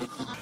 [0.00, 0.41] acordei.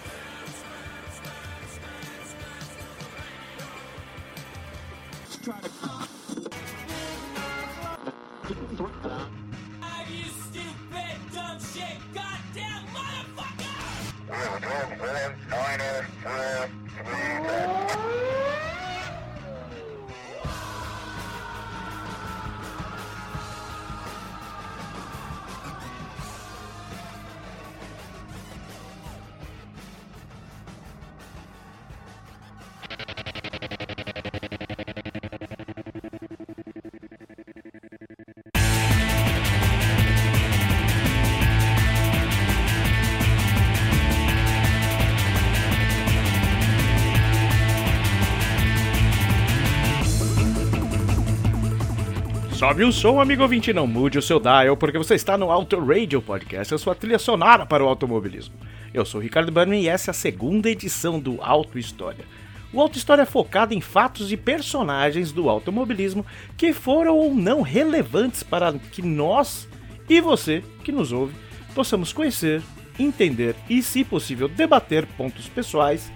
[52.70, 55.84] Sobe o som, amigo ouvinte, não mude o seu dial, porque você está no Auto
[55.84, 58.54] Radio Podcast, a sua trilha sonora para o automobilismo.
[58.94, 62.24] Eu sou o Ricardo Bannerman e essa é a segunda edição do Auto História.
[62.72, 66.24] O Auto História é focado em fatos e personagens do automobilismo
[66.56, 69.68] que foram ou não relevantes para que nós
[70.08, 71.34] e você que nos ouve
[71.74, 72.62] possamos conhecer,
[72.96, 76.12] entender e, se possível, debater pontos pessoais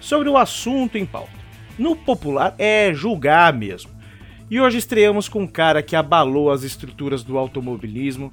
[0.00, 1.36] sobre o assunto em pauta.
[1.78, 3.97] No popular é julgar mesmo.
[4.50, 8.32] E hoje estreamos com um cara que abalou as estruturas do automobilismo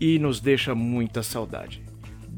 [0.00, 1.82] e nos deixa muita saudade.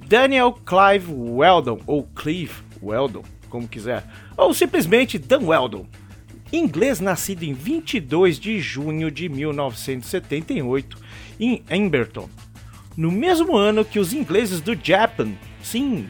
[0.08, 4.04] Daniel Clive Weldon, ou Clive Weldon, como quiser,
[4.36, 5.86] ou simplesmente Dan Weldon.
[6.50, 10.98] Inglês nascido em 22 de junho de 1978
[11.38, 12.28] em Emberton,
[12.97, 15.32] no mesmo ano que os ingleses do Japan,
[15.62, 16.08] sim,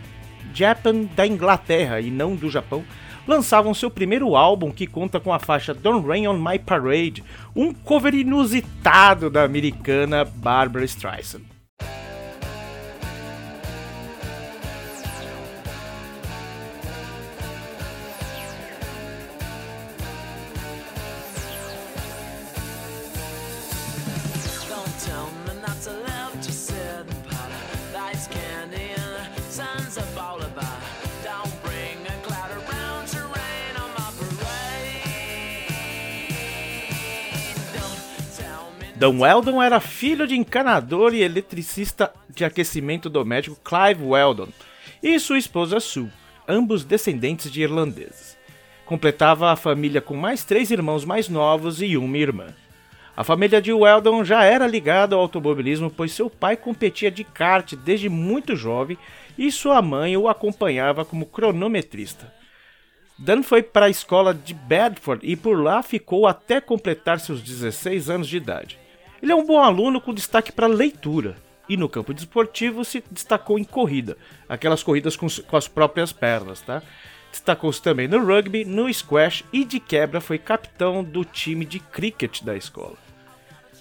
[0.54, 2.84] Japan da Inglaterra e não do Japão,
[3.26, 7.22] lançavam seu primeiro álbum que conta com a faixa Don't Rain on My Parade,
[7.54, 11.51] um cover inusitado da americana Barbara Streisand.
[39.02, 44.46] Dan Weldon era filho de encanador e eletricista de aquecimento doméstico Clive Weldon
[45.02, 46.08] e sua esposa Sue,
[46.46, 48.38] ambos descendentes de irlandeses.
[48.86, 52.54] Completava a família com mais três irmãos mais novos e uma irmã.
[53.16, 57.74] A família de Weldon já era ligada ao automobilismo, pois seu pai competia de kart
[57.74, 58.96] desde muito jovem
[59.36, 62.32] e sua mãe o acompanhava como cronometrista.
[63.18, 68.08] Dan foi para a escola de Bedford e por lá ficou até completar seus 16
[68.08, 68.81] anos de idade.
[69.22, 71.36] Ele é um bom aluno com destaque para leitura
[71.68, 74.16] e no campo desportivo se destacou em corrida,
[74.48, 76.82] aquelas corridas com, com as próprias pernas, tá?
[77.30, 82.42] Destacou-se também no rugby, no squash e de quebra foi capitão do time de cricket
[82.42, 82.96] da escola.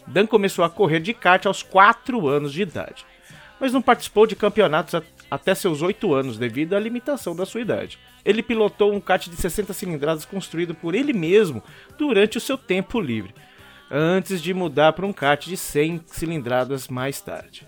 [0.05, 3.03] Dan começou a correr de kart aos 4 anos de idade,
[3.59, 7.97] mas não participou de campeonatos até seus 8 anos devido à limitação da sua idade.
[8.23, 11.63] Ele pilotou um kart de 60 cilindradas construído por ele mesmo
[11.97, 13.33] durante o seu tempo livre
[13.91, 17.67] antes de mudar para um kart de 100 cilindradas mais tarde.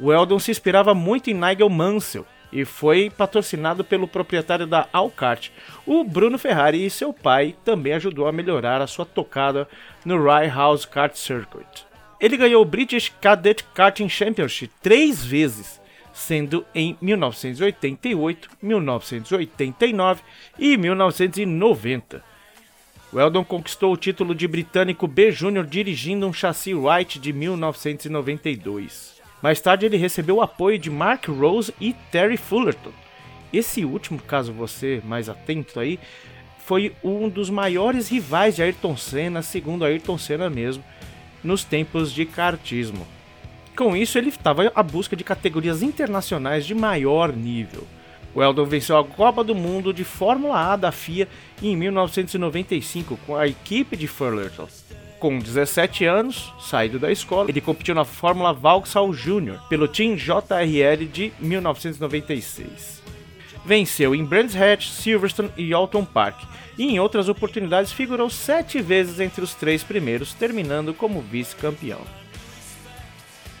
[0.00, 5.50] O Eldon se inspirava muito em Nigel Mansell e foi patrocinado pelo proprietário da Alkart,
[5.86, 9.68] o Bruno Ferrari, e seu pai também ajudou a melhorar a sua tocada
[10.04, 11.86] no Rye House Kart Circuit.
[12.20, 15.80] Ele ganhou o British Cadet Karting Championship três vezes,
[16.12, 20.22] sendo em 1988, 1989
[20.58, 22.31] e 1990
[23.14, 29.20] Weldon conquistou o título de britânico B Júnior dirigindo um chassi Wright de 1992.
[29.42, 32.92] Mais tarde ele recebeu o apoio de Mark Rose e Terry Fullerton.
[33.52, 35.98] Esse último, caso você mais atento aí,
[36.64, 40.82] foi um dos maiores rivais de Ayrton Senna, segundo Ayrton Senna mesmo,
[41.44, 43.06] nos tempos de kartismo.
[43.76, 47.86] Com isso, ele estava à busca de categorias internacionais de maior nível.
[48.34, 51.28] O Eldon venceu a Copa do Mundo de Fórmula A da FIA
[51.62, 54.66] em 1995 com a equipe de Fullerton.
[55.18, 61.06] Com 17 anos, saído da escola, ele competiu na Fórmula Vauxhall Júnior pelo Team JRL
[61.12, 63.02] de 1996.
[63.64, 66.42] Venceu em Brands Hatch, Silverstone e Alton Park,
[66.76, 72.00] e em outras oportunidades figurou sete vezes entre os três primeiros, terminando como vice-campeão.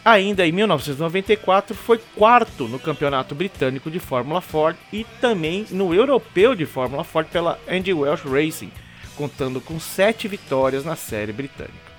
[0.04, 6.56] Ainda em 1994 foi quarto no Campeonato Britânico de Fórmula Ford e também no Europeu
[6.56, 8.72] de Fórmula Ford pela Andy Welsh Racing,
[9.14, 11.92] contando com sete vitórias na série britânica.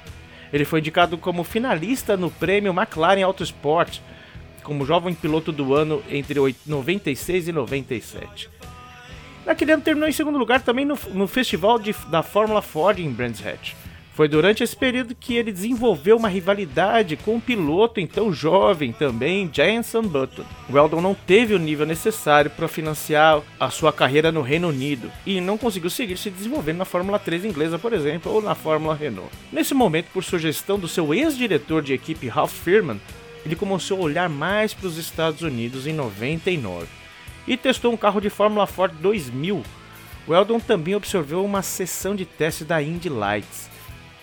[0.51, 3.99] Ele foi indicado como finalista no prêmio McLaren Autosport
[4.63, 8.49] como jovem piloto do ano entre 96 e 97.
[9.45, 13.11] Naquele ano terminou em segundo lugar também no, no festival de, da Fórmula Ford em
[13.11, 13.73] Brands Hatch.
[14.13, 19.49] Foi durante esse período que ele desenvolveu uma rivalidade com um piloto então jovem também,
[19.51, 20.43] Jenson Button.
[20.71, 25.41] Weldon não teve o nível necessário para financiar a sua carreira no Reino Unido e
[25.41, 29.31] não conseguiu seguir se desenvolvendo na Fórmula 3 inglesa, por exemplo, ou na Fórmula Renault.
[29.51, 33.01] Nesse momento, por sugestão do seu ex-diretor de equipe Ralph Firman,
[33.43, 36.85] ele começou a olhar mais para os Estados Unidos em 99
[37.47, 39.63] e testou um carro de Fórmula Ford 2000.
[40.27, 43.72] Weldon também observou uma sessão de teste da Indy Lights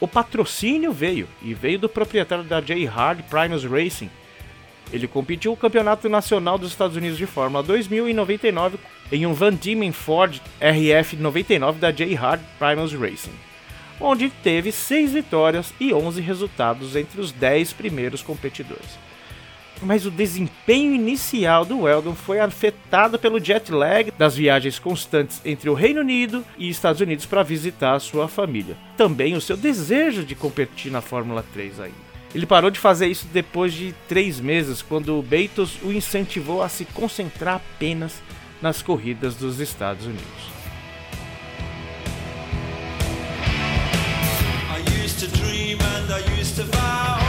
[0.00, 2.87] o patrocínio veio, e veio do proprietário da J.
[2.87, 4.11] Hard Primus Racing.
[4.93, 8.79] Ele competiu o Campeonato Nacional dos Estados Unidos de Fórmula 2000 em 99
[9.12, 12.14] em um Van Diemen Ford RF 99 da J.
[12.14, 13.35] Hard Primus Racing,
[14.00, 19.09] onde teve 6 vitórias e 11 resultados entre os 10 primeiros competidores
[19.82, 25.71] mas o desempenho inicial do Weldon foi afetado pelo jet lag das viagens constantes entre
[25.71, 28.77] o Reino Unido e Estados Unidos para visitar sua família.
[28.97, 32.11] Também o seu desejo de competir na Fórmula 3 ainda.
[32.35, 36.69] Ele parou de fazer isso depois de três meses, quando o Beitos o incentivou a
[36.69, 38.23] se concentrar apenas
[38.62, 40.50] nas corridas dos Estados Unidos.
[44.71, 47.19] I used to dream and I used to vow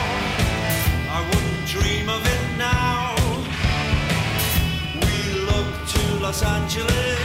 [6.32, 7.20] Los Angeles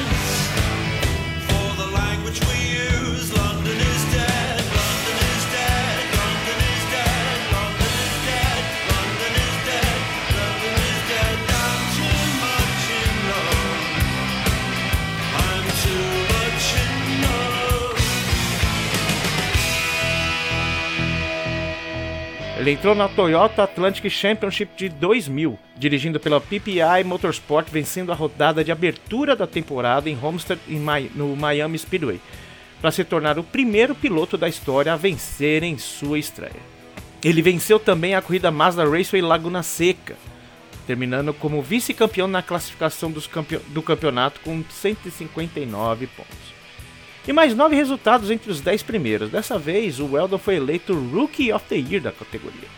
[1.46, 3.32] for the language we use.
[3.38, 4.15] London is
[22.66, 28.64] Ele entrou na Toyota Atlantic Championship de 2000 dirigindo pela PPI Motorsport, vencendo a rodada
[28.64, 30.60] de abertura da temporada em Homestead
[31.14, 32.20] no Miami Speedway,
[32.80, 36.60] para se tornar o primeiro piloto da história a vencer em sua estreia.
[37.22, 40.16] Ele venceu também a corrida Mazda Raceway Laguna Seca,
[40.88, 46.55] terminando como vice-campeão na classificação campe do campeonato com 159 pontos.
[47.26, 49.30] E mais nove resultados entre os dez primeiros.
[49.30, 52.68] Dessa vez, o Weldon foi eleito Rookie of the Year da categoria.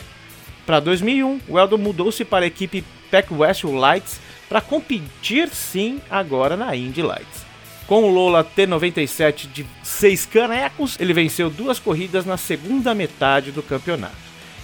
[0.65, 6.57] Para 2001, o Weldon mudou-se para a equipe Pack West Lights para competir sim agora
[6.57, 7.47] na Indy Lights.
[7.87, 13.63] Com o Lola T97 de 6 canecos, ele venceu duas corridas na segunda metade do
[13.63, 14.17] campeonato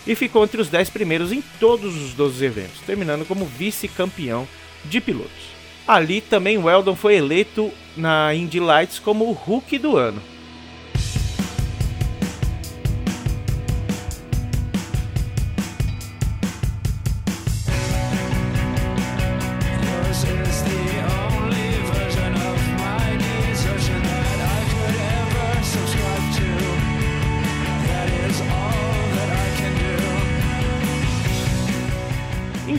[0.06, 4.46] e ficou entre os 10 primeiros em todos os 12 eventos, terminando como vice-campeão
[4.84, 5.53] de pilotos.
[5.86, 10.20] Ali também Weldon foi eleito na Indy Lights como o Rookie do ano.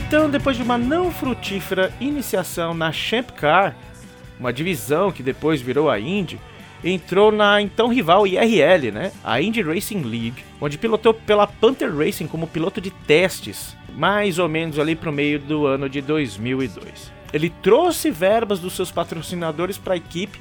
[0.06, 3.74] Então, depois de uma não frutífera iniciação na Champ Car,
[4.38, 6.38] uma divisão que depois virou a Indy,
[6.84, 9.10] entrou na então rival IRL, né?
[9.24, 14.48] A Indy Racing League, onde pilotou pela Panther Racing como piloto de testes, mais ou
[14.48, 17.12] menos ali para o meio do ano de 2002.
[17.32, 20.40] Ele trouxe verbas dos seus patrocinadores para a equipe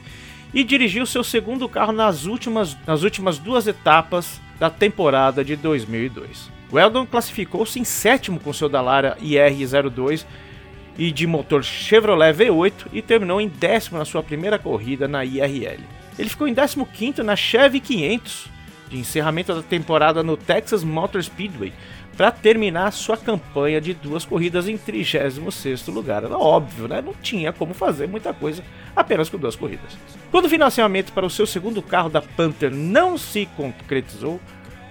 [0.53, 6.53] e dirigiu seu segundo carro nas últimas, nas últimas duas etapas da temporada de 2002.
[6.75, 10.25] Weldon classificou-se em sétimo com seu Dallara IR-02
[10.97, 15.79] e de motor Chevrolet V8 e terminou em décimo na sua primeira corrida na IRL.
[16.19, 18.47] Ele ficou em 15º na Chevy 500
[18.89, 21.71] de encerramento da temporada no Texas Motor Speedway
[22.17, 26.23] para terminar sua campanha de duas corridas em 36º lugar.
[26.25, 27.01] Era óbvio, né?
[27.01, 28.63] Não tinha como fazer muita coisa
[28.93, 29.97] apenas com duas corridas.
[30.29, 34.39] Quando o financiamento para o seu segundo carro da Panther não se concretizou,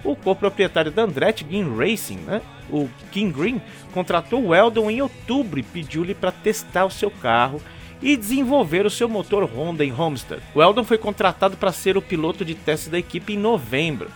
[0.05, 5.59] o coproprietário da Andretti Green Racing, né, o King Green, contratou o Weldon em outubro
[5.59, 7.59] e pediu-lhe para testar o seu carro
[8.01, 10.41] e desenvolver o seu motor Honda em Homestead.
[10.53, 14.09] O Weldon foi contratado para ser o piloto de teste da equipe em novembro,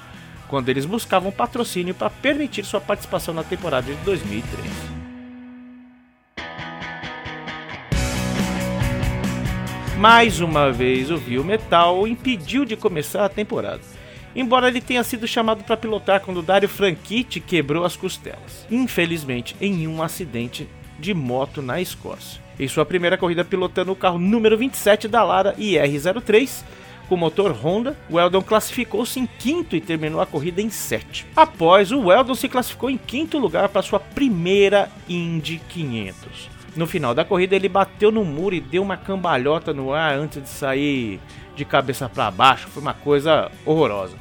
[0.48, 5.00] quando eles buscavam patrocínio para permitir sua participação na temporada de 2003.
[9.98, 13.82] Mais uma vez, o Viu Metal impediu de começar a temporada
[14.36, 19.88] embora ele tenha sido chamado para pilotar quando Dario Franchitti quebrou as costelas, infelizmente em
[19.88, 20.68] um acidente
[20.98, 22.42] de moto na Escócia.
[22.60, 26.64] Em sua primeira corrida pilotando o carro número 27 da Lara IR-03,
[27.10, 31.32] com motor Honda, o Eldon classificou-se em quinto e terminou a corrida em sétimo.
[31.36, 36.50] Após, o Eldon se classificou em quinto lugar para sua primeira Indy 500.
[36.76, 40.44] No final da corrida, ele bateu no muro e deu uma cambalhota no ar antes
[40.44, 41.20] de sair
[41.56, 42.70] de cabeça para baixo.
[42.70, 44.16] Foi uma coisa horrorosa.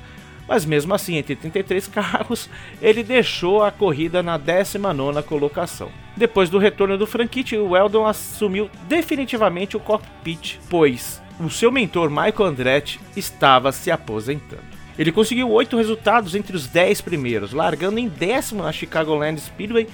[0.49, 2.49] Mas mesmo assim, entre 33 carros,
[2.81, 5.91] ele deixou a corrida na 19 colocação.
[6.17, 12.11] Depois do retorno do Franchitti, o Weldon assumiu definitivamente o cockpit, pois o seu mentor
[12.11, 14.63] Michael Andretti estava se aposentando.
[14.99, 19.87] Ele conseguiu oito resultados entre os 10 primeiros, largando em décimo na Chicagoland Speedway,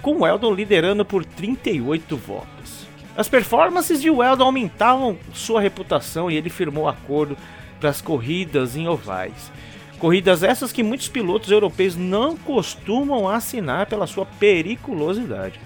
[0.00, 2.86] com Weldon liderando por 38 voltas.
[3.16, 7.36] As performances de Weldon aumentavam sua reputação e ele firmou acordo
[7.80, 9.50] para as corridas em ovais.
[9.98, 15.58] Corridas essas que muitos pilotos europeus não costumam assinar pela sua periculosidade.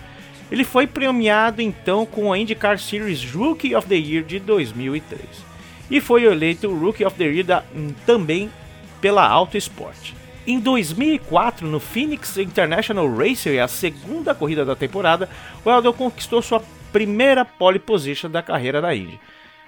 [0.50, 5.50] Ele foi premiado então com a IndyCar Series Rookie of the Year de 2003
[5.90, 7.64] e foi eleito Rookie of the Year da,
[8.06, 8.50] também
[9.00, 10.12] pela Auto Sport.
[10.46, 15.28] Em 2004, no Phoenix International Raceway, a segunda corrida da temporada,
[15.64, 19.20] o Eldon conquistou sua primeira pole position da carreira da Indy,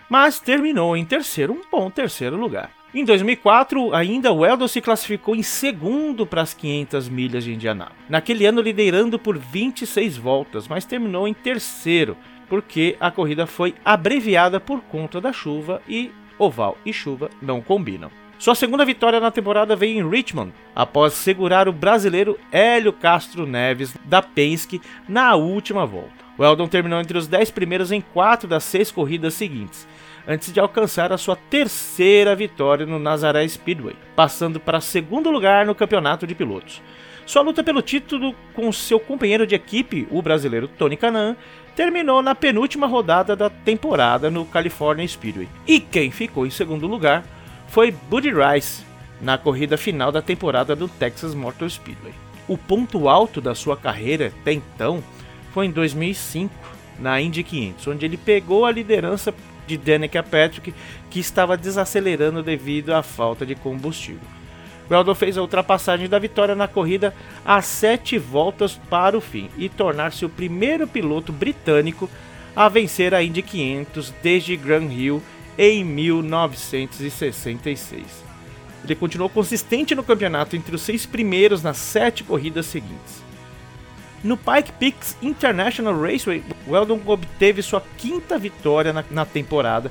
[0.09, 2.71] mas terminou em terceiro, um bom terceiro lugar.
[2.95, 8.03] Em 2004, ainda o Eldon se classificou em segundo para as 500 milhas de Indianápolis.
[8.07, 12.19] Naquele ano, liderando por 26 voltas, mas terminou em terceiro,
[12.51, 18.11] porque a corrida foi abreviada por conta da chuva e oval e chuva não combinam.
[18.39, 23.97] Sua segunda vitória na temporada veio em Richmond, após segurar o brasileiro Hélio Castro Neves
[24.05, 26.23] da Penske na última volta.
[26.37, 29.87] O Eldon terminou entre os 10 primeiros em quatro das seis corridas seguintes,
[30.27, 35.75] antes de alcançar a sua terceira vitória no Nazaré Speedway, passando para segundo lugar no
[35.75, 36.81] campeonato de pilotos.
[37.25, 41.37] Sua luta pelo título com seu companheiro de equipe, o brasileiro Tony Canan,
[41.75, 45.49] terminou na penúltima rodada da temporada no California Speedway.
[45.67, 47.25] E quem ficou em segundo lugar
[47.69, 48.85] foi Buddy Rice
[49.21, 52.13] na corrida final da temporada do Texas Motor Speedway.
[52.49, 55.03] O ponto alto da sua carreira até então
[55.53, 56.53] foi em 2005
[56.99, 59.33] na Indy 500, onde ele pegou a liderança
[59.67, 60.73] de Danica Patrick,
[61.11, 64.21] que estava desacelerando devido à falta de combustível.
[64.91, 67.15] Weldon fez a ultrapassagem da vitória na corrida
[67.45, 72.09] a sete voltas para o fim e tornar-se o primeiro piloto britânico
[72.55, 75.23] a vencer a Indy 500 desde Grand Hill
[75.57, 78.33] em 1966.
[78.85, 83.23] Ele continuou consistente no campeonato entre os seis primeiros nas sete corridas seguintes.
[84.23, 89.91] No Pike Peaks International Raceway, Weldon obteve sua quinta vitória na, na temporada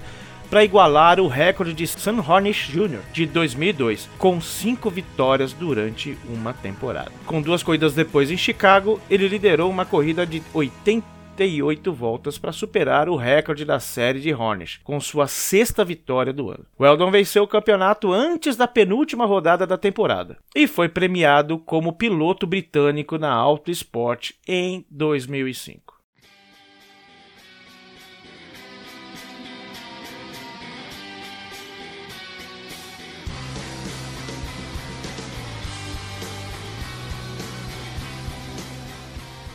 [0.50, 3.00] para igualar o recorde de Sam Hornish Jr.
[3.14, 7.12] de 2002, com cinco vitórias durante uma temporada.
[7.26, 12.52] Com duas corridas depois em Chicago, ele liderou uma corrida de 80 38 voltas para
[12.52, 16.66] superar o recorde da série de Hornish, com sua sexta vitória do ano.
[16.80, 22.46] Weldon venceu o campeonato antes da penúltima rodada da temporada e foi premiado como piloto
[22.46, 26.01] britânico na Auto Sport em 2005.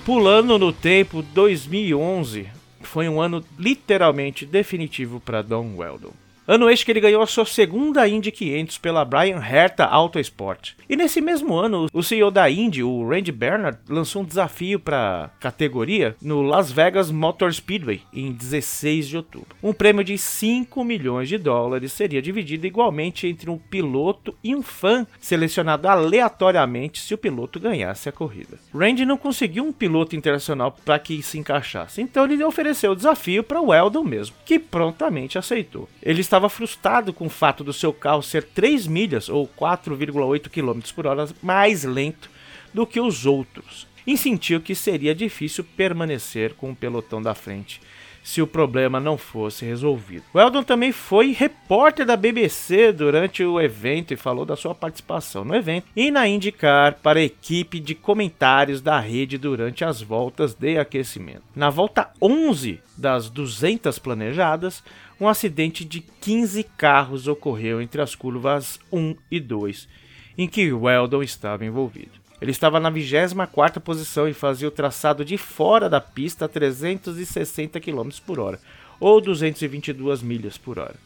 [0.07, 2.47] Pulando no tempo, 2011
[2.81, 6.13] foi um ano literalmente definitivo para Don Weldon.
[6.49, 10.75] Ano este que ele ganhou a sua segunda Indy 500 pela Brian Herta Autosport.
[10.89, 15.33] E nesse mesmo ano, o CEO da Indy, o Randy Bernard, lançou um desafio para
[15.41, 19.57] categoria no Las Vegas Motor Speedway em 16 de outubro.
[19.61, 24.63] Um prêmio de 5 milhões de dólares seria dividido igualmente entre um piloto e um
[24.63, 28.57] fã, selecionado aleatoriamente se o piloto ganhasse a corrida.
[28.73, 33.43] Randy não conseguiu um piloto internacional para que se encaixasse, então ele ofereceu o desafio
[33.43, 35.89] para o Weldon mesmo, que prontamente aceitou.
[36.01, 40.51] Ele está estava frustrado com o fato do seu carro ser 3 milhas ou 4,8
[40.51, 42.31] km por hora mais lento
[42.75, 47.81] do que os outros e sentiu que seria difícil permanecer com o pelotão da frente
[48.27, 50.25] se o problema não fosse resolvido.
[50.35, 55.55] Weldon também foi repórter da BBC durante o evento e falou da sua participação no
[55.55, 60.77] evento e na IndyCar para a equipe de comentários da rede durante as voltas de
[60.77, 61.45] aquecimento.
[61.55, 64.83] Na volta 11 das 200 planejadas,
[65.21, 69.89] um acidente de 15 carros ocorreu entre as curvas 1 e 2,
[70.37, 72.26] em que Weldon estava envolvido.
[72.41, 77.81] Ele estava na 24ª posição e fazia o traçado de fora da pista a 360
[77.81, 78.61] km por hora,
[79.01, 80.97] ou 222 milhas por hora,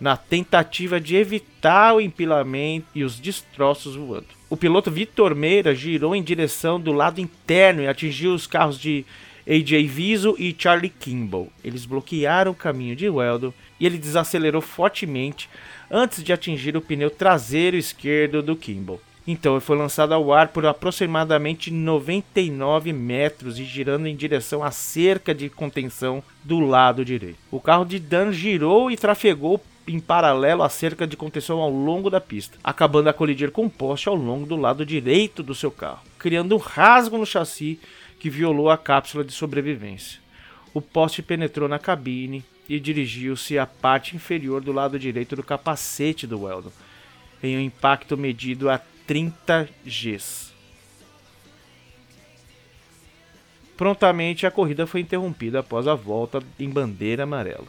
[0.00, 4.26] na tentativa de evitar o empilamento e os destroços voando.
[4.50, 9.04] O piloto Vitor Meira girou em direção do lado interno e atingiu os carros de
[9.46, 11.50] AJ Viso e Charlie Kimball.
[11.64, 15.48] Eles bloquearam o caminho de Weldon e ele desacelerou fortemente
[15.90, 19.00] antes de atingir o pneu traseiro esquerdo do Kimball.
[19.26, 24.70] Então ele foi lançado ao ar por aproximadamente 99 metros e girando em direção à
[24.70, 27.38] cerca de contenção do lado direito.
[27.50, 32.08] O carro de Dan girou e trafegou em paralelo à cerca de contenção ao longo
[32.10, 35.70] da pista, acabando a colidir com um poste ao longo do lado direito do seu
[35.70, 37.78] carro, criando um rasgo no chassi
[38.18, 40.20] que violou a cápsula de sobrevivência.
[40.72, 46.26] O poste penetrou na cabine e dirigiu-se à parte inferior do lado direito do capacete
[46.26, 46.70] do Weldon,
[47.42, 48.80] em um impacto medido a
[49.12, 50.54] 30 Gs.
[53.76, 57.66] Prontamente a corrida foi interrompida após a volta em bandeira amarela.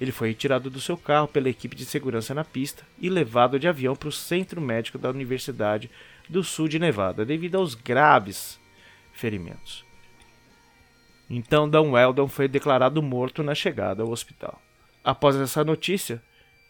[0.00, 3.68] Ele foi retirado do seu carro pela equipe de segurança na pista e levado de
[3.68, 5.90] avião para o centro médico da Universidade
[6.26, 8.58] do Sul de Nevada devido aos graves
[9.12, 9.84] ferimentos.
[11.28, 14.58] Então, Dan Weldon foi declarado morto na chegada ao hospital.
[15.04, 16.22] Após essa notícia,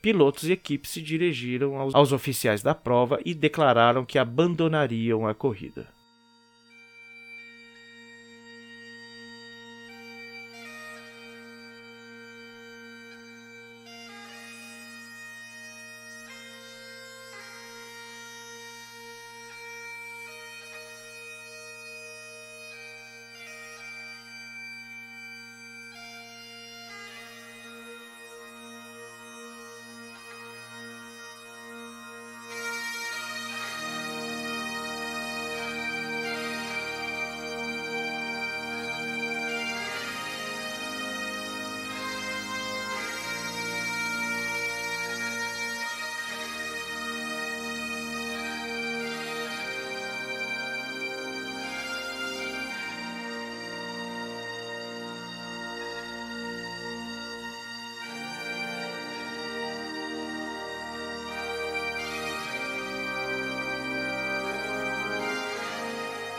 [0.02, 5.32] pilotos e equipes se dirigiram aos, aos oficiais da prova e declararam que abandonariam a
[5.32, 5.86] corrida.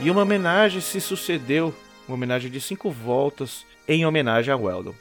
[0.04, 1.74] E uma homenagem se sucedeu,
[2.06, 4.94] uma homenagem de cinco voltas, em homenagem a Weldon.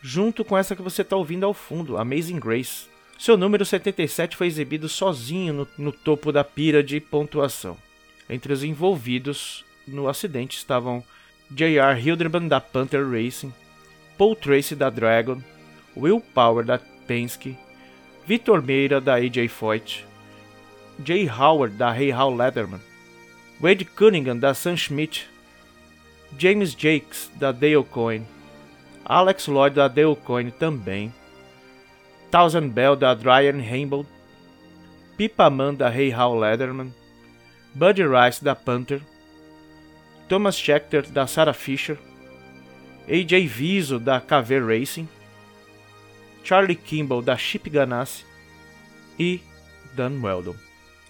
[0.00, 2.86] Junto com essa que você está ouvindo ao fundo, Amazing Grace.
[3.18, 7.76] Seu número 77 foi exibido sozinho no, no topo da pira de pontuação.
[8.26, 11.04] Entre os envolvidos no acidente estavam
[11.50, 12.00] J.R.
[12.00, 13.52] Hildebrand da Panther Racing,
[14.16, 15.42] Paul Tracy da Dragon,
[15.94, 17.54] Will Power da Penske,
[18.26, 20.06] Vitor Meira da AJ Foyt,
[21.04, 22.80] Jay Howard da Hey How Leatherman,
[23.60, 25.26] Wade Cunningham da Sam Schmidt,
[26.36, 28.26] James Jakes da Dale Coin,
[29.04, 31.12] Alex Lloyd da Dale Coin também,
[32.30, 34.04] Thousand Bell da Ryan Rainbow,
[35.16, 36.92] Pipa Man da Hey How Leatherman,
[37.74, 39.00] Buddy Rice da Panther,
[40.28, 41.96] Thomas Schechter da Sarah Fisher,
[43.08, 45.08] AJ Viso da Caver Racing,
[46.44, 48.24] Charlie Kimball da Chip Ganassi
[49.18, 49.40] e
[49.94, 50.56] Dan Weldon.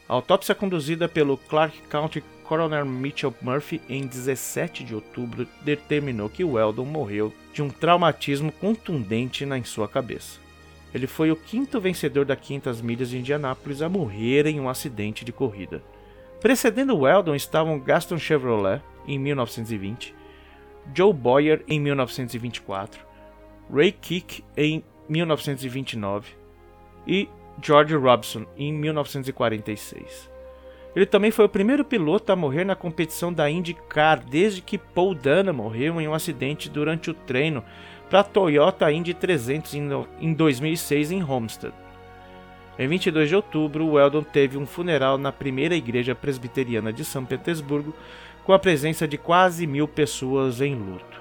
[0.08, 6.44] A autópsia conduzida pelo Clark County Coroner Mitchell Murphy em 17 de outubro determinou que
[6.44, 10.40] Weldon morreu de um traumatismo contundente na sua cabeça.
[10.94, 15.24] Ele foi o quinto vencedor da 500 milhas de Indianápolis a morrer em um acidente
[15.24, 15.82] de corrida.
[16.40, 20.14] Precedendo Weldon estavam Gaston Chevrolet em 1920,
[20.94, 23.04] Joe Boyer em 1924,
[23.72, 26.30] Ray Kick em 1929
[27.06, 27.28] e
[27.60, 30.35] George Robson em 1946.
[30.96, 35.14] Ele também foi o primeiro piloto a morrer na competição da IndyCar desde que Paul
[35.14, 37.62] Dana morreu em um acidente durante o treino
[38.08, 39.74] para a Toyota Indy 300
[40.18, 41.74] em 2006 em Homestead.
[42.78, 47.94] Em 22 de outubro, Weldon teve um funeral na primeira igreja presbiteriana de São Petersburgo,
[48.42, 51.20] com a presença de quase mil pessoas em luto.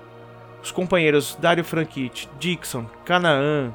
[0.64, 3.74] Os companheiros Dario Franchitti, Dixon, Canaan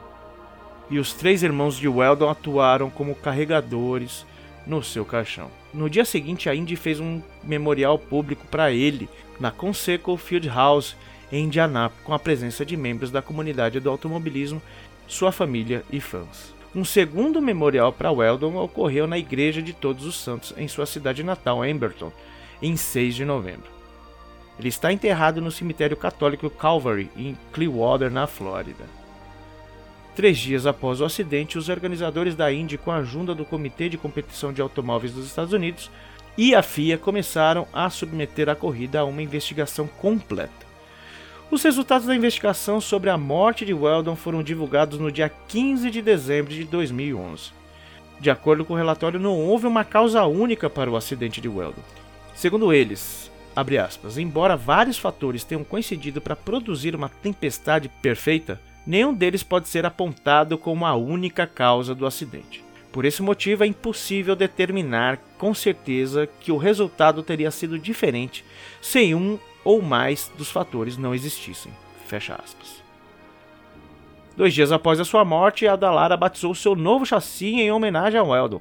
[0.89, 4.27] e os três irmãos de Weldon atuaram como carregadores
[4.71, 5.51] no seu caixão.
[5.75, 9.09] No dia seguinte, a Indy fez um memorial público para ele
[9.41, 10.97] na Conseco Field House
[11.33, 14.63] em Indianápolis, com a presença de membros da comunidade do automobilismo,
[15.09, 16.55] sua família e fãs.
[16.75, 21.25] Um segundo memorial para Weldon ocorreu na Igreja de Todos os Santos, em sua cidade
[21.25, 22.13] natal, Amberton,
[22.63, 23.69] em 6 de novembro.
[24.57, 29.00] Ele está enterrado no cemitério católico Calvary, em Clearwater, na Flórida.
[30.21, 33.97] Três dias após o acidente, os organizadores da Indy, com a ajuda do Comitê de
[33.97, 35.91] Competição de Automóveis dos Estados Unidos
[36.37, 40.67] e a FIA, começaram a submeter a corrida a uma investigação completa.
[41.51, 46.03] Os resultados da investigação sobre a morte de Weldon foram divulgados no dia 15 de
[46.03, 47.53] dezembro de 2011.
[48.21, 51.81] De acordo com o relatório, não houve uma causa única para o acidente de Weldon.
[52.35, 59.45] Segundo eles, aspas, embora vários fatores tenham coincidido para produzir uma tempestade perfeita, nenhum deles
[59.45, 62.65] pode ser apontado como a única causa do acidente.
[62.91, 68.45] Por esse motivo, é impossível determinar com certeza que o resultado teria sido diferente
[68.83, 71.73] se um ou mais dos fatores não existissem.
[72.07, 72.83] Fecha aspas.
[74.37, 78.31] Dois dias após a sua morte, a Dallara batizou seu novo chassi em homenagem ao
[78.31, 78.61] Weldon.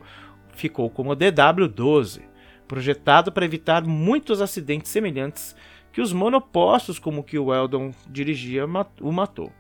[0.53, 2.21] Ficou como DW-12,
[2.67, 5.55] projetado para evitar muitos acidentes semelhantes
[5.91, 8.65] que os monopostos como que o Weldon dirigia
[9.01, 9.51] o matou.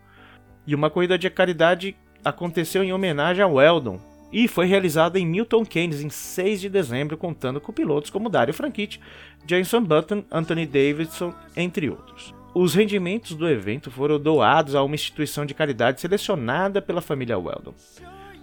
[0.69, 3.99] E uma corrida de caridade aconteceu em homenagem ao Weldon,
[4.31, 8.53] e foi realizada em Milton Keynes em 6 de dezembro, contando com pilotos como Dario
[8.53, 9.01] Franchitti,
[9.47, 12.35] Jason Button, Anthony Davidson, entre outros.
[12.53, 17.73] Os rendimentos do evento foram doados a uma instituição de caridade selecionada pela família Weldon.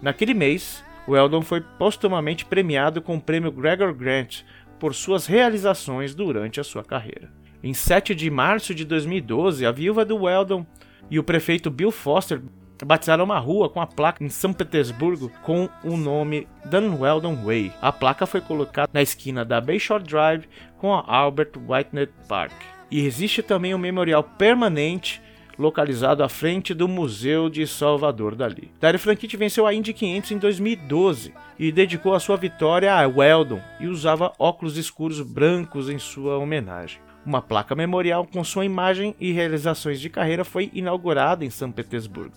[0.01, 4.41] Naquele mês, Weldon foi postumamente premiado com o prêmio Gregor Grant
[4.77, 7.31] por suas realizações durante a sua carreira.
[7.63, 10.65] Em 7 de março de 2012, a viúva do Weldon
[11.09, 12.41] e o prefeito Bill Foster
[12.85, 17.71] batizaram uma rua com a placa em São Petersburgo com o nome Dan Weldon Way.
[17.81, 20.45] A placa foi colocada na esquina da Bayshore Drive
[20.77, 22.53] com a Albert Whitenet Park.
[22.91, 25.21] E existe também um memorial permanente
[25.57, 28.71] localizado à frente do Museu de Salvador Dali.
[28.79, 33.59] Dario Franchitti venceu a Indy 500 em 2012 e dedicou a sua vitória a Weldon
[33.79, 37.06] e usava óculos escuros brancos em sua homenagem.
[37.27, 42.33] Uma placa memorial com sua imagem e realizações de carreira foi inaugurada em São Petersburgo.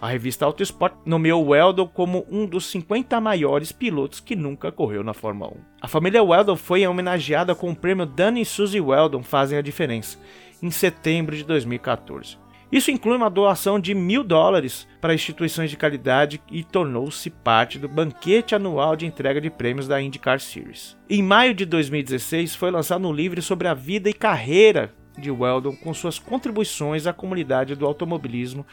[0.00, 5.02] A revista Auto Sport nomeou Weldon como um dos 50 maiores pilotos que nunca correu
[5.02, 5.56] na Fórmula 1.
[5.80, 10.16] A família Weldon foi homenageada com o prêmio Danny e Suzy Weldon Fazem a Diferença,
[10.62, 12.38] em setembro de 2014.
[12.72, 17.86] Isso inclui uma doação de mil dólares para instituições de caridade e tornou-se parte do
[17.86, 20.96] banquete anual de entrega de prêmios da IndyCar Series.
[21.08, 25.76] Em maio de 2016, foi lançado um livro sobre a vida e carreira de Weldon
[25.76, 28.66] com suas contribuições à comunidade do automobilismo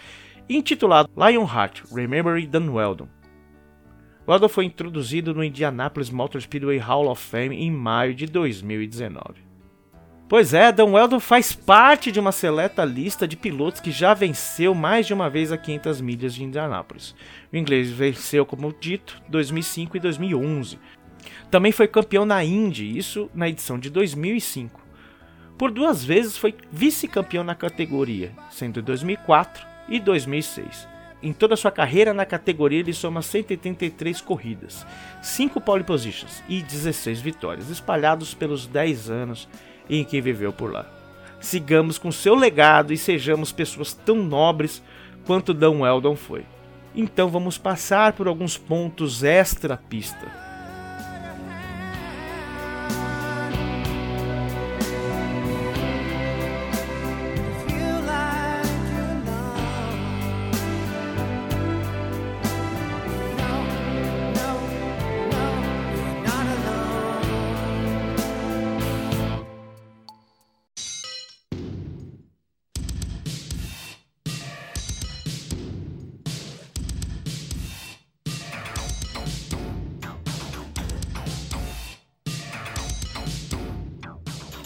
[0.47, 3.09] intitulado Lionheart Remembering Dan Weldon.
[4.25, 9.48] Weldon foi introduzido no Indianapolis Motor Speedway Hall of Fame em maio de 2019.
[10.29, 14.75] Pois é, Dan Weldon faz parte de uma seleta lista de pilotos que já venceu
[14.75, 17.15] mais de uma vez a 500 milhas de Indianápolis.
[17.51, 20.77] O inglês venceu, como dito, 2005 e 2011.
[21.49, 24.79] Também foi campeão na Indy, isso na edição de 2005.
[25.57, 30.87] Por duas vezes foi vice-campeão na categoria, sendo em 2004 e 2006.
[31.23, 34.85] Em toda sua carreira na categoria, ele soma 183 corridas,
[35.23, 39.49] 5 pole positions e 16 vitórias, espalhados pelos 10 anos
[39.89, 40.85] em que viveu por lá.
[41.39, 44.83] Sigamos com seu legado e sejamos pessoas tão nobres
[45.25, 46.45] quanto Dan Weldon foi.
[46.93, 50.48] Então vamos passar por alguns pontos extra pista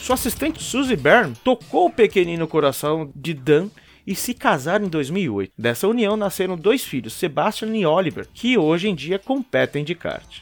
[0.04, 3.70] Sua assistente Suzy Byrne tocou o pequenino coração de Dan
[4.06, 5.54] e se casaram em 2008.
[5.58, 10.42] Dessa união nasceram dois filhos, Sebastian e Oliver, que hoje em dia competem de kart.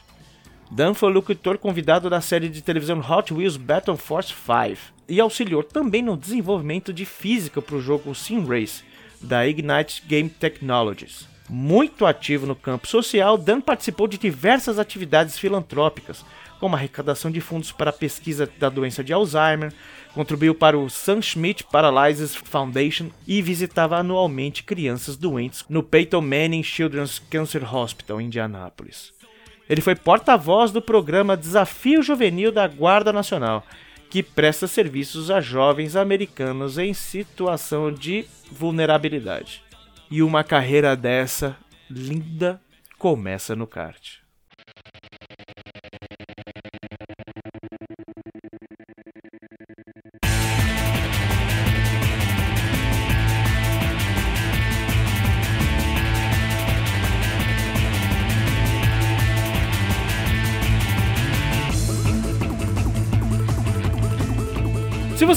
[0.68, 5.62] Dan foi locutor convidado da série de televisão Hot Wheels Battle Force 5 e auxiliou
[5.62, 8.82] também no desenvolvimento de física para o jogo Sim Race
[9.20, 11.28] da Ignite Game Technologies.
[11.48, 16.24] Muito ativo no campo social, Dan participou de diversas atividades filantrópicas,
[16.62, 19.72] como arrecadação de fundos para a pesquisa da doença de Alzheimer,
[20.14, 26.62] contribuiu para o Sam Schmidt Paralysis Foundation e visitava anualmente crianças doentes no Peyton Manning
[26.62, 29.12] Children's Cancer Hospital em Indianápolis.
[29.68, 33.66] Ele foi porta-voz do programa Desafio Juvenil da Guarda Nacional,
[34.08, 39.64] que presta serviços a jovens americanos em situação de vulnerabilidade.
[40.08, 41.56] E uma carreira dessa
[41.90, 42.60] linda
[43.00, 44.21] começa no kart.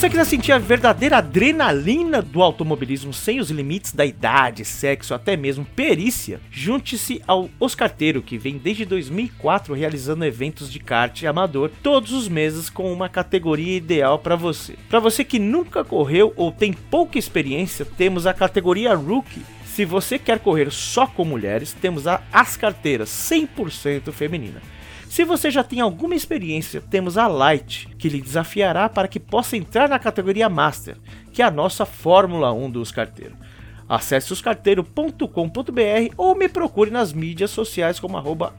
[0.05, 5.35] Você quiser sentir a verdadeira adrenalina do automobilismo sem os limites da idade, sexo, até
[5.35, 12.11] mesmo perícia, junte-se ao Oscarteiro, que vem desde 2004 realizando eventos de kart amador todos
[12.11, 14.75] os meses com uma categoria ideal para você.
[14.89, 20.19] Para você que nunca correu ou tem pouca experiência, temos a categoria Rookie Se você
[20.19, 24.61] quer correr só com mulheres, temos a, as carteiras 100% feminina.
[25.09, 29.55] Se você já tem alguma experiência, temos a Light, que lhe desafiará para que possa
[29.55, 30.97] entrar na categoria Master,
[31.31, 33.37] que é a nossa Fórmula 1 dos carteiros.
[33.87, 38.53] Acesse oscarteiro.com.br ou me procure nas mídias sociais como arroba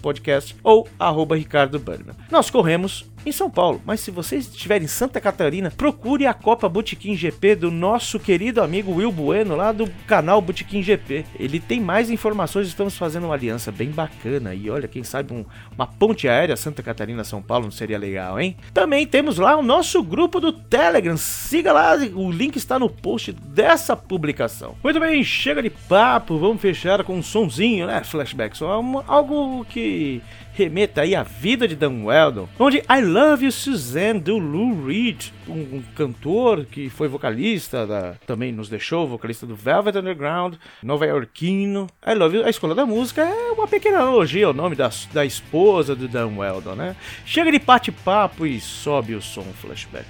[0.00, 1.82] Podcast ou arroba Ricardo.
[2.30, 6.68] Nós corremos em São Paulo, mas se você estiver em Santa Catarina, procure a Copa
[6.68, 11.24] Botequim GP do nosso querido amigo Will Bueno, lá do canal Botequim GP.
[11.38, 15.44] Ele tem mais informações, estamos fazendo uma aliança bem bacana e olha, quem sabe um,
[15.76, 18.56] uma ponte aérea Santa Catarina-São Paulo não seria legal, hein?
[18.72, 23.32] Também temos lá o nosso grupo do Telegram, siga lá, o link está no post
[23.32, 24.74] dessa publicação.
[24.82, 28.02] Muito bem, chega de papo, vamos fechar com um sonzinho, né?
[28.02, 30.22] Flashback, só algo que
[30.58, 35.26] remeta aí à vida de Dan Weldon, onde I Love You Suzanne do Lou Reed,
[35.48, 41.86] um, cantor que foi vocalista da, também nos deixou, vocalista do Velvet Underground, nova-iorquino.
[42.04, 45.24] I Love You, a escola da música é uma pequena analogia ao nome da, da
[45.24, 46.96] esposa do Dan Weldon, né?
[47.24, 50.08] Chega de bate-papo e sobe o som flashback.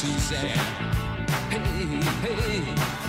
[0.00, 0.48] Suzanne.
[1.50, 2.99] Hey, hey.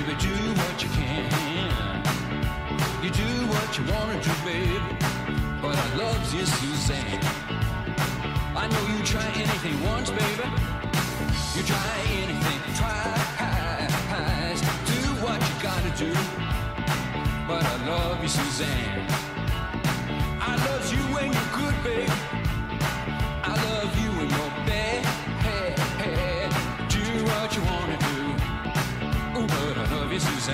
[0.00, 1.30] baby, do what you can.
[3.02, 4.82] You do what you wanna do, babe,
[5.60, 7.20] but I love you, Suzanne.
[8.56, 10.48] I know you try anything once, baby.
[11.54, 14.60] You try anything twice.
[14.90, 16.12] Do what you gotta do,
[17.46, 19.29] but I love you, Suzanne.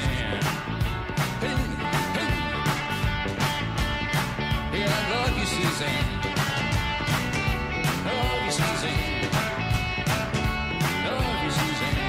[0.01, 0.45] sand.
[1.41, 1.61] Hey,
[2.17, 2.33] hey.
[4.79, 6.11] Yeah, I love you, Suzanne.
[8.05, 9.31] Love you, Suzanne.
[11.07, 12.07] Love you, Suzanne.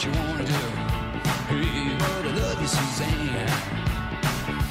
[0.00, 0.52] what you wanna do.
[2.40, 3.48] Love you, Suzanne.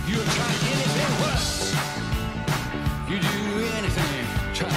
[0.08, 1.76] You'll try anything worse.
[3.08, 4.70] You do anything, try.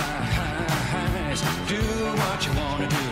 [1.69, 1.81] Do
[2.21, 3.05] what you wanna do.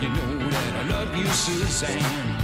[0.00, 2.43] You know that I love you, Suzanne.